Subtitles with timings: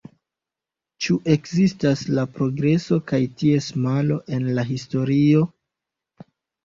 [1.05, 5.45] Ĉu ekzistas la progreso kaj ties malo en la historio?